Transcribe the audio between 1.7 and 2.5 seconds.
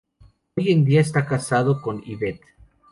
con Yvette.